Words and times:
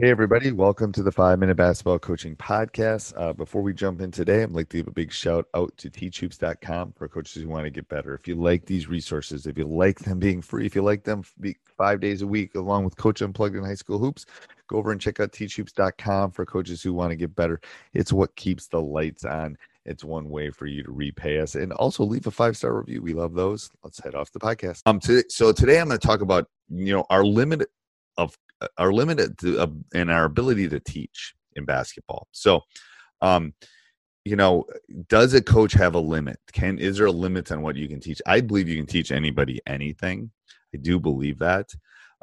Hey, 0.00 0.10
everybody. 0.10 0.52
Welcome 0.52 0.92
to 0.92 1.02
the 1.02 1.10
Five 1.10 1.40
Minute 1.40 1.56
Basketball 1.56 1.98
Coaching 1.98 2.36
Podcast. 2.36 3.14
Uh, 3.16 3.32
before 3.32 3.62
we 3.62 3.74
jump 3.74 4.00
in 4.00 4.12
today, 4.12 4.44
I'd 4.44 4.52
like 4.52 4.68
to 4.68 4.76
give 4.76 4.86
a 4.86 4.92
big 4.92 5.12
shout 5.12 5.46
out 5.54 5.76
to 5.76 5.90
teachhoops.com 5.90 6.92
for 6.92 7.08
coaches 7.08 7.42
who 7.42 7.48
want 7.48 7.64
to 7.64 7.70
get 7.70 7.88
better. 7.88 8.14
If 8.14 8.28
you 8.28 8.36
like 8.36 8.64
these 8.64 8.86
resources, 8.86 9.48
if 9.48 9.58
you 9.58 9.66
like 9.66 9.98
them 9.98 10.20
being 10.20 10.40
free, 10.40 10.66
if 10.66 10.76
you 10.76 10.82
like 10.82 11.02
them 11.02 11.24
five 11.76 11.98
days 11.98 12.22
a 12.22 12.28
week, 12.28 12.54
along 12.54 12.84
with 12.84 12.96
Coach 12.96 13.22
Unplugged 13.22 13.56
in 13.56 13.64
High 13.64 13.74
School 13.74 13.98
Hoops, 13.98 14.24
go 14.68 14.76
over 14.76 14.92
and 14.92 15.00
check 15.00 15.18
out 15.18 15.32
teachhoops.com 15.32 16.30
for 16.30 16.46
coaches 16.46 16.80
who 16.80 16.92
want 16.92 17.10
to 17.10 17.16
get 17.16 17.34
better. 17.34 17.60
It's 17.92 18.12
what 18.12 18.36
keeps 18.36 18.68
the 18.68 18.80
lights 18.80 19.24
on. 19.24 19.58
It's 19.84 20.04
one 20.04 20.30
way 20.30 20.50
for 20.50 20.66
you 20.66 20.84
to 20.84 20.92
repay 20.92 21.40
us 21.40 21.56
and 21.56 21.72
also 21.72 22.04
leave 22.04 22.28
a 22.28 22.30
five 22.30 22.56
star 22.56 22.78
review. 22.78 23.02
We 23.02 23.14
love 23.14 23.34
those. 23.34 23.68
Let's 23.82 23.98
head 23.98 24.14
off 24.14 24.30
the 24.30 24.38
podcast. 24.38 24.82
Um, 24.86 25.00
so 25.28 25.50
today 25.50 25.80
I'm 25.80 25.88
going 25.88 25.98
to 25.98 26.06
talk 26.06 26.20
about 26.20 26.46
you 26.68 26.94
know 26.94 27.04
our 27.10 27.24
limit 27.24 27.68
of 28.16 28.36
are 28.76 28.92
limited 28.92 29.38
to, 29.38 29.60
uh, 29.60 29.66
in 29.94 30.10
our 30.10 30.24
ability 30.24 30.68
to 30.68 30.80
teach 30.80 31.34
in 31.56 31.64
basketball. 31.64 32.28
So, 32.32 32.62
um, 33.20 33.54
you 34.24 34.36
know, 34.36 34.64
does 35.08 35.32
a 35.34 35.42
coach 35.42 35.72
have 35.72 35.94
a 35.94 36.00
limit? 36.00 36.38
Can 36.52 36.78
is 36.78 36.98
there 36.98 37.06
a 37.06 37.12
limit 37.12 37.50
on 37.50 37.62
what 37.62 37.76
you 37.76 37.88
can 37.88 38.00
teach? 38.00 38.20
I 38.26 38.40
believe 38.40 38.68
you 38.68 38.76
can 38.76 38.86
teach 38.86 39.10
anybody 39.10 39.60
anything. 39.66 40.30
I 40.74 40.78
do 40.78 40.98
believe 40.98 41.38
that. 41.38 41.70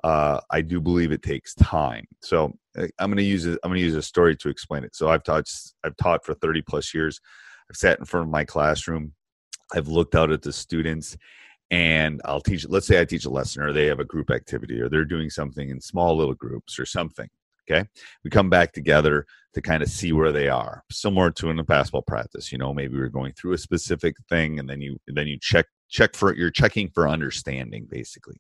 Uh, 0.04 0.40
I 0.52 0.62
do 0.62 0.80
believe 0.80 1.12
it 1.12 1.24
takes 1.24 1.56
time. 1.56 2.06
So 2.22 2.54
uh, 2.78 2.88
I'm 3.00 3.10
going 3.10 3.18
to 3.18 3.24
use 3.24 3.46
it. 3.46 3.58
I'm 3.64 3.72
going 3.72 3.80
to 3.80 3.86
use 3.86 3.96
a 3.96 4.04
story 4.04 4.36
to 4.38 4.50
explain 4.50 4.84
it. 4.84 4.96
So 4.96 5.10
I've 5.10 5.24
taught. 5.24 5.50
I've 5.84 5.98
taught 5.98 6.24
for 6.24 6.36
30 6.36 6.62
plus 6.62 6.94
years. 6.94 7.20
I've 7.70 7.78
sat 7.78 7.98
in 7.98 8.06
front 8.06 8.28
of 8.28 8.32
my 8.32 8.46
classroom. 8.46 9.14
I've 9.74 9.88
looked 9.88 10.14
out 10.14 10.32
at 10.32 10.44
the 10.44 10.54
students, 10.54 11.18
and 11.72 12.22
I'll 12.26 12.42
teach, 12.42 12.68
let's 12.68 12.88
say 12.88 13.00
I 13.00 13.06
teach 13.06 13.26
a 13.26 13.30
lesson 13.30 13.64
or 13.64 13.74
they 13.74 13.88
have 13.88 14.00
a 14.00 14.06
group 14.06 14.30
activity 14.30 14.80
or 14.80 14.90
they're 14.90 15.06
doing 15.06 15.30
something 15.30 15.70
in 15.70 15.82
small 15.82 16.16
little 16.16 16.36
groups 16.36 16.80
or 16.80 16.86
something. 16.86 17.28
Okay. 17.68 17.88
We 18.24 18.30
come 18.30 18.50
back 18.50 18.74
together 18.74 19.26
to 19.56 19.62
kind 19.62 19.82
of 19.82 19.90
see 19.90 20.12
where 20.14 20.32
they 20.32 20.50
are, 20.50 20.84
similar 20.92 21.32
to 21.32 21.50
in 21.50 21.58
a 21.58 21.64
basketball 21.64 22.04
practice. 22.04 22.52
You 22.52 22.60
know, 22.60 22.74
maybe 22.74 22.96
we're 22.96 23.10
going 23.10 23.34
through 23.34 23.54
a 23.54 23.58
specific 23.58 24.16
thing 24.30 24.60
and 24.60 24.70
then 24.70 24.82
you, 24.82 25.00
then 25.08 25.26
you 25.26 25.40
check, 25.42 25.66
check 25.90 26.16
for, 26.16 26.36
you're 26.36 26.52
checking 26.52 26.90
for 26.90 27.08
understanding 27.08 27.88
basically. 27.90 28.36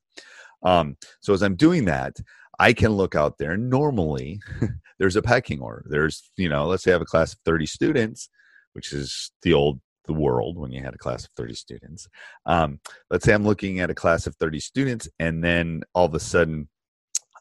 Um, 0.62 0.95
so 1.22 1.34
as 1.34 1.42
I'm 1.42 1.56
doing 1.56 1.86
that, 1.86 2.17
I 2.60 2.73
can 2.73 2.92
look 2.92 3.16
out 3.16 3.38
there. 3.38 3.58
Normally, 3.58 4.39
there's 5.00 5.16
a 5.16 5.22
pecking 5.22 5.60
order. 5.60 5.86
There's, 5.89 6.32
you 6.38 6.50
know, 6.50 6.66
let's 6.67 6.84
say 6.84 6.92
I 6.92 6.94
have 6.94 7.02
a 7.02 7.06
class 7.06 7.34
of 7.34 7.39
30 7.45 7.66
students, 7.66 8.30
which 8.73 8.94
is 8.94 9.32
the 9.42 9.54
old 9.54 9.80
the 10.06 10.14
world 10.14 10.58
when 10.58 10.72
you 10.72 10.81
had 10.81 10.94
a 10.94 10.98
class 10.98 11.25
of 11.25 11.31
30 11.38 11.53
students. 11.56 12.08
Um, 12.45 12.80
let's 13.09 13.25
say 13.25 13.34
I'm 13.34 13.45
looking 13.45 13.80
at 13.80 13.89
a 13.89 13.95
class 13.95 14.28
of 14.28 14.36
30 14.36 14.59
students, 14.59 15.09
and 15.20 15.44
then 15.44 15.84
all 15.94 16.06
of 16.06 16.14
a 16.14 16.20
sudden, 16.20 16.70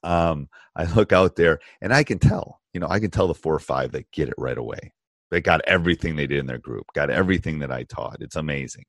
um, 0.03 0.49
I 0.77 0.85
look 0.95 1.13
out 1.13 1.37
there 1.37 1.61
and 1.81 1.93
I 1.93 2.05
can 2.05 2.19
tell, 2.19 2.61
you 2.73 2.81
know, 2.81 2.89
I 2.89 3.01
can 3.01 3.11
tell 3.11 3.29
the 3.29 3.35
four 3.35 3.55
or 3.55 3.61
five 3.61 3.93
that 3.93 4.11
get 4.13 4.29
it 4.29 4.35
right 4.39 4.59
away. 4.59 4.93
They 5.31 5.41
got 5.41 5.63
everything 5.67 6.15
they 6.15 6.27
did 6.27 6.39
in 6.39 6.47
their 6.47 6.59
group, 6.59 6.87
got 6.95 7.11
everything 7.11 7.59
that 7.61 7.73
I 7.73 7.85
taught. 7.85 8.19
It's 8.21 8.37
amazing. 8.37 8.85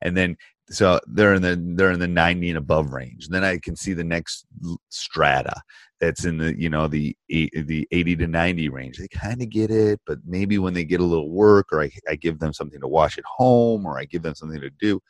And 0.00 0.16
then 0.16 0.36
so 0.70 1.00
they're 1.06 1.34
in 1.34 1.42
the 1.42 1.60
they're 1.76 1.92
in 1.92 2.00
the 2.00 2.08
90 2.08 2.50
and 2.50 2.58
above 2.58 2.92
range. 2.92 3.26
And 3.26 3.34
then 3.34 3.44
I 3.44 3.58
can 3.58 3.76
see 3.76 3.92
the 3.92 4.04
next 4.04 4.46
strata. 4.88 5.60
That's 6.00 6.24
in 6.24 6.38
the 6.38 6.58
you 6.58 6.68
know 6.68 6.88
the 6.88 7.16
the 7.28 7.86
80 7.90 8.16
to 8.16 8.26
90 8.26 8.68
range. 8.68 8.98
They 8.98 9.08
kind 9.08 9.42
of 9.42 9.50
get 9.50 9.70
it 9.70 10.00
but 10.06 10.18
maybe 10.24 10.58
when 10.58 10.74
they 10.74 10.84
get 10.84 11.00
a 11.00 11.04
little 11.04 11.30
work 11.30 11.72
or 11.72 11.82
I, 11.82 11.90
I 12.08 12.16
give 12.16 12.38
them 12.38 12.52
something 12.52 12.80
to 12.80 12.88
wash 12.88 13.18
at 13.18 13.24
home 13.24 13.86
or 13.86 13.98
i 13.98 14.04
give 14.04 14.22
them 14.22 14.34
something 14.34 14.60
to 14.60 14.70
do 14.70 15.00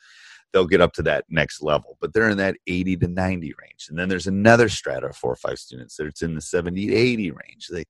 they'll 0.53 0.67
get 0.67 0.81
up 0.81 0.93
to 0.93 1.01
that 1.03 1.25
next 1.29 1.61
level. 1.61 1.97
But 1.99 2.13
they're 2.13 2.29
in 2.29 2.37
that 2.37 2.55
80 2.67 2.97
to 2.97 3.07
90 3.07 3.53
range. 3.61 3.87
And 3.89 3.97
then 3.97 4.07
there's 4.07 4.27
another 4.27 4.69
strata 4.69 5.07
of 5.07 5.17
four 5.17 5.33
or 5.33 5.35
five 5.35 5.57
students 5.57 5.97
that's 5.97 6.21
in 6.21 6.35
the 6.35 6.41
70 6.41 6.87
to 6.87 6.95
80 6.95 7.31
range. 7.31 7.67
They 7.69 7.85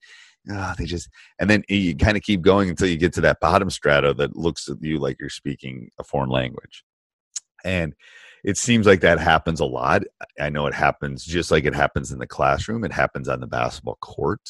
oh, 0.50 0.74
they 0.78 0.86
just 0.86 1.10
and 1.40 1.50
then 1.50 1.64
you 1.70 1.96
kind 1.96 2.18
of 2.18 2.24
keep 2.24 2.42
going 2.42 2.70
until 2.70 2.88
you 2.88 2.98
get 2.98 3.14
to 3.14 3.22
that 3.22 3.40
bottom 3.40 3.70
strata 3.70 4.14
that 4.16 4.36
looks 4.36 4.68
at 4.70 4.78
you 4.82 4.98
like 4.98 5.18
you're 5.20 5.30
speaking 5.30 5.90
a 6.00 6.04
foreign 6.04 6.30
language 6.30 6.84
and 7.64 7.94
it 8.44 8.58
seems 8.58 8.86
like 8.86 9.02
that 9.02 9.20
happens 9.20 9.60
a 9.60 9.66
lot. 9.66 10.04
I 10.40 10.50
know 10.50 10.68
it 10.68 10.74
happens 10.74 11.24
just 11.24 11.50
like 11.50 11.66
it 11.66 11.76
happens 11.76 12.12
in 12.12 12.20
the 12.20 12.28
classroom. 12.28 12.84
It 12.84 12.92
happens 12.92 13.30
on 13.30 13.40
the 13.40 13.48
basketball 13.48 13.98
court. 14.02 14.42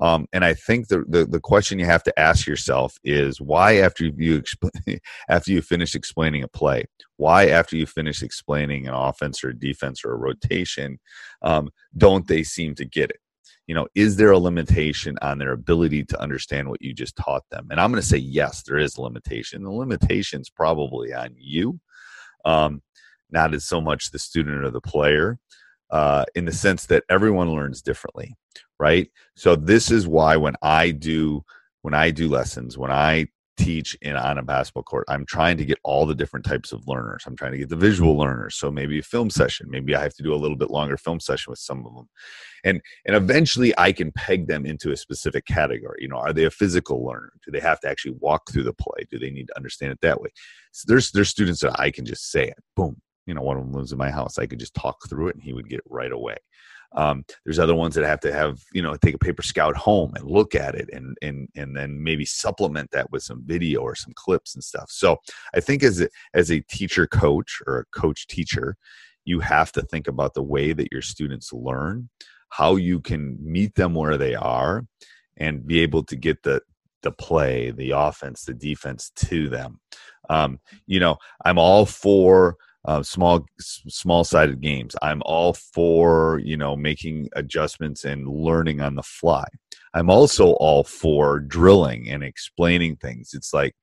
Um, 0.00 0.26
and 0.32 0.44
I 0.44 0.54
think 0.54 0.88
the, 0.88 1.04
the, 1.08 1.24
the 1.24 1.40
question 1.40 1.78
you 1.78 1.84
have 1.84 2.04
to 2.04 2.18
ask 2.18 2.46
yourself 2.46 2.96
is 3.04 3.40
why 3.40 3.78
after 3.78 4.04
you 4.04 4.36
explain, 4.36 5.00
after 5.28 5.50
you 5.50 5.60
finish 5.60 5.94
explaining 5.94 6.42
a 6.42 6.48
play, 6.48 6.84
why 7.16 7.48
after 7.48 7.76
you 7.76 7.86
finish 7.86 8.22
explaining 8.22 8.86
an 8.86 8.94
offense 8.94 9.42
or 9.42 9.50
a 9.50 9.58
defense 9.58 10.04
or 10.04 10.12
a 10.12 10.16
rotation, 10.16 11.00
um, 11.42 11.70
don't 11.96 12.28
they 12.28 12.44
seem 12.44 12.74
to 12.76 12.84
get 12.84 13.10
it? 13.10 13.18
You 13.66 13.74
know, 13.74 13.86
is 13.94 14.16
there 14.16 14.30
a 14.30 14.38
limitation 14.38 15.18
on 15.20 15.38
their 15.38 15.52
ability 15.52 16.04
to 16.04 16.20
understand 16.20 16.70
what 16.70 16.80
you 16.80 16.94
just 16.94 17.16
taught 17.16 17.44
them? 17.50 17.66
And 17.70 17.80
I'm 17.80 17.90
going 17.90 18.00
to 18.00 18.08
say 18.08 18.16
yes, 18.16 18.62
there 18.62 18.78
is 18.78 18.96
a 18.96 19.02
limitation. 19.02 19.62
The 19.62 19.70
limitation's 19.70 20.48
probably 20.48 21.12
on 21.12 21.34
you. 21.36 21.78
Um, 22.48 22.82
not 23.30 23.52
as 23.54 23.64
so 23.64 23.80
much 23.80 24.10
the 24.10 24.18
student 24.18 24.64
or 24.64 24.70
the 24.70 24.80
player, 24.80 25.38
uh, 25.90 26.24
in 26.34 26.44
the 26.46 26.52
sense 26.52 26.86
that 26.86 27.04
everyone 27.08 27.52
learns 27.52 27.82
differently, 27.82 28.34
right? 28.78 29.10
So 29.36 29.54
this 29.54 29.90
is 29.90 30.06
why 30.06 30.36
when 30.36 30.54
I 30.62 30.90
do 30.90 31.44
when 31.82 31.94
I 31.94 32.10
do 32.10 32.28
lessons, 32.28 32.76
when 32.76 32.90
I 32.90 33.28
teach 33.58 33.96
in 34.00 34.16
on 34.16 34.38
a 34.38 34.42
basketball 34.42 34.84
court, 34.84 35.04
I'm 35.08 35.26
trying 35.26 35.56
to 35.58 35.64
get 35.64 35.78
all 35.82 36.06
the 36.06 36.14
different 36.14 36.46
types 36.46 36.72
of 36.72 36.86
learners. 36.86 37.24
I'm 37.26 37.36
trying 37.36 37.52
to 37.52 37.58
get 37.58 37.68
the 37.68 37.76
visual 37.76 38.12
mm-hmm. 38.12 38.22
learners. 38.22 38.54
So 38.54 38.70
maybe 38.70 38.98
a 38.98 39.02
film 39.02 39.28
session. 39.28 39.66
Maybe 39.68 39.94
I 39.94 40.02
have 40.02 40.14
to 40.14 40.22
do 40.22 40.32
a 40.32 40.36
little 40.36 40.56
bit 40.56 40.70
longer 40.70 40.96
film 40.96 41.20
session 41.20 41.50
with 41.50 41.58
some 41.58 41.84
of 41.84 41.94
them, 41.94 42.08
and 42.64 42.80
and 43.04 43.16
eventually 43.16 43.74
I 43.76 43.92
can 43.92 44.12
peg 44.12 44.46
them 44.46 44.64
into 44.64 44.92
a 44.92 44.96
specific 44.96 45.44
category. 45.46 45.98
You 46.00 46.08
know, 46.08 46.16
are 46.16 46.32
they 46.32 46.44
a 46.44 46.50
physical 46.50 47.04
learner? 47.04 47.32
Do 47.44 47.50
they 47.50 47.60
have 47.60 47.80
to 47.80 47.88
actually 47.88 48.16
walk 48.20 48.50
through 48.50 48.64
the 48.64 48.72
play? 48.72 49.06
Do 49.10 49.18
they 49.18 49.30
need 49.30 49.48
to 49.48 49.56
understand 49.56 49.92
it 49.92 50.00
that 50.02 50.20
way? 50.20 50.30
So 50.72 50.84
there's 50.88 51.10
there's 51.10 51.28
students 51.28 51.60
that 51.60 51.78
I 51.78 51.90
can 51.90 52.04
just 52.04 52.30
say 52.30 52.44
it, 52.44 52.58
boom, 52.76 53.00
you 53.26 53.34
know, 53.34 53.42
one 53.42 53.56
of 53.56 53.64
them 53.64 53.72
lives 53.72 53.92
in 53.92 53.98
my 53.98 54.10
house. 54.10 54.38
I 54.38 54.46
could 54.46 54.60
just 54.60 54.74
talk 54.74 54.96
through 55.08 55.28
it 55.28 55.34
and 55.34 55.44
he 55.44 55.52
would 55.52 55.68
get 55.68 55.80
it 55.80 55.84
right 55.88 56.12
away. 56.12 56.36
Um, 56.92 57.24
there's 57.44 57.58
other 57.58 57.74
ones 57.74 57.94
that 57.94 58.04
have 58.04 58.20
to 58.20 58.32
have, 58.32 58.60
you 58.72 58.82
know, 58.82 58.96
take 58.96 59.14
a 59.14 59.18
paper 59.18 59.42
scout 59.42 59.76
home 59.76 60.14
and 60.14 60.24
look 60.24 60.54
at 60.54 60.74
it 60.74 60.88
and, 60.92 61.16
and, 61.20 61.48
and 61.54 61.76
then 61.76 62.02
maybe 62.02 62.24
supplement 62.24 62.90
that 62.92 63.10
with 63.10 63.22
some 63.22 63.42
video 63.44 63.80
or 63.80 63.94
some 63.94 64.14
clips 64.14 64.54
and 64.54 64.64
stuff. 64.64 64.90
So 64.90 65.18
I 65.54 65.60
think 65.60 65.82
as 65.82 66.00
a, 66.00 66.08
as 66.32 66.50
a 66.50 66.60
teacher 66.60 67.06
coach 67.06 67.60
or 67.66 67.80
a 67.80 67.98
coach 67.98 68.26
teacher, 68.26 68.76
you 69.24 69.40
have 69.40 69.70
to 69.72 69.82
think 69.82 70.08
about 70.08 70.32
the 70.32 70.42
way 70.42 70.72
that 70.72 70.90
your 70.90 71.02
students 71.02 71.52
learn, 71.52 72.08
how 72.48 72.76
you 72.76 73.00
can 73.00 73.36
meet 73.40 73.74
them 73.74 73.94
where 73.94 74.16
they 74.16 74.34
are 74.34 74.86
and 75.36 75.66
be 75.66 75.80
able 75.80 76.02
to 76.04 76.16
get 76.16 76.42
the, 76.42 76.62
the 77.02 77.12
play, 77.12 77.70
the 77.70 77.90
offense, 77.90 78.44
the 78.44 78.54
defense 78.54 79.12
to 79.14 79.50
them. 79.50 79.80
Um, 80.30 80.58
you 80.86 81.00
know, 81.00 81.16
I'm 81.44 81.58
all 81.58 81.84
for 81.84 82.56
uh, 82.84 83.02
small 83.02 83.44
small 83.60 84.24
sided 84.24 84.60
games. 84.60 84.94
I'm 85.02 85.22
all 85.24 85.52
for 85.52 86.40
you 86.44 86.56
know 86.56 86.76
making 86.76 87.28
adjustments 87.34 88.04
and 88.04 88.28
learning 88.28 88.80
on 88.80 88.94
the 88.94 89.02
fly. 89.02 89.44
I'm 89.94 90.10
also 90.10 90.52
all 90.52 90.84
for 90.84 91.40
drilling 91.40 92.08
and 92.08 92.22
explaining 92.22 92.96
things. 92.96 93.30
It's 93.34 93.52
like 93.52 93.74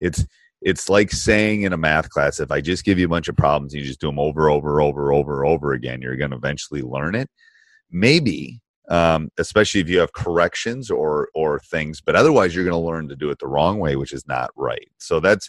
it's 0.00 0.24
it's 0.62 0.88
like 0.88 1.10
saying 1.10 1.62
in 1.62 1.72
a 1.72 1.78
math 1.78 2.10
class 2.10 2.40
if 2.40 2.50
I 2.50 2.60
just 2.60 2.84
give 2.84 2.98
you 2.98 3.06
a 3.06 3.10
bunch 3.10 3.28
of 3.28 3.36
problems 3.36 3.72
and 3.72 3.82
you 3.82 3.88
just 3.88 4.00
do 4.00 4.08
them 4.08 4.18
over 4.18 4.50
over 4.50 4.80
over 4.80 5.12
over 5.12 5.46
over 5.46 5.72
again, 5.72 6.02
you're 6.02 6.16
going 6.16 6.30
to 6.30 6.36
eventually 6.36 6.82
learn 6.82 7.14
it. 7.14 7.28
Maybe 7.90 8.60
um, 8.88 9.30
especially 9.38 9.80
if 9.80 9.88
you 9.88 9.98
have 9.98 10.12
corrections 10.12 10.90
or 10.90 11.28
or 11.34 11.58
things, 11.60 12.00
but 12.00 12.16
otherwise 12.16 12.54
you're 12.54 12.64
going 12.64 12.72
to 12.72 12.86
learn 12.86 13.08
to 13.08 13.16
do 13.16 13.30
it 13.30 13.38
the 13.38 13.48
wrong 13.48 13.78
way, 13.78 13.96
which 13.96 14.12
is 14.12 14.26
not 14.26 14.50
right. 14.56 14.88
So 14.98 15.20
that's 15.20 15.48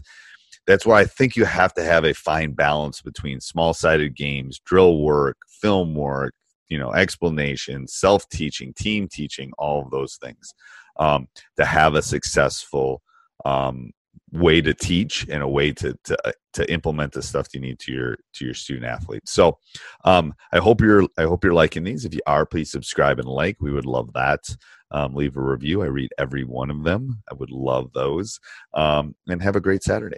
that's 0.67 0.85
why 0.85 0.99
I 0.99 1.05
think 1.05 1.35
you 1.35 1.45
have 1.45 1.73
to 1.75 1.83
have 1.83 2.03
a 2.03 2.13
fine 2.13 2.51
balance 2.51 3.01
between 3.01 3.39
small 3.39 3.73
sided 3.73 4.15
games, 4.15 4.59
drill 4.65 5.01
work, 5.01 5.37
film 5.61 5.95
work, 5.95 6.33
you 6.67 6.77
know, 6.77 6.91
explanation, 6.93 7.87
self 7.87 8.27
teaching, 8.29 8.73
team 8.73 9.07
teaching, 9.07 9.51
all 9.57 9.81
of 9.81 9.89
those 9.91 10.17
things 10.17 10.53
um, 10.99 11.27
to 11.55 11.65
have 11.65 11.95
a 11.95 12.01
successful 12.01 13.01
um, 13.45 13.91
way 14.33 14.59
to 14.61 14.73
teach 14.73 15.25
and 15.29 15.41
a 15.41 15.47
way 15.47 15.71
to, 15.71 15.97
to 16.03 16.27
uh, 16.27 16.31
to 16.53 16.69
implement 16.71 17.13
the 17.13 17.21
stuff 17.21 17.47
you 17.53 17.61
need 17.61 17.79
to 17.79 17.93
your 17.93 18.17
to 18.33 18.45
your 18.45 18.53
student 18.53 18.85
athletes. 18.85 19.31
So 19.31 19.57
um, 20.03 20.33
I 20.51 20.57
hope 20.57 20.81
you're 20.81 21.07
I 21.17 21.23
hope 21.23 21.43
you're 21.43 21.53
liking 21.53 21.83
these. 21.83 22.03
If 22.03 22.13
you 22.13 22.21
are, 22.27 22.45
please 22.45 22.71
subscribe 22.71 23.19
and 23.19 23.27
like. 23.27 23.57
We 23.61 23.71
would 23.71 23.85
love 23.85 24.11
that. 24.13 24.41
Um, 24.91 25.13
leave 25.13 25.37
a 25.37 25.41
review. 25.41 25.81
I 25.81 25.87
read 25.87 26.11
every 26.17 26.43
one 26.43 26.69
of 26.69 26.83
them. 26.83 27.21
I 27.29 27.35
would 27.35 27.51
love 27.51 27.91
those. 27.93 28.39
Um, 28.73 29.15
and 29.27 29.41
have 29.41 29.55
a 29.55 29.61
great 29.61 29.83
Saturday. 29.83 30.17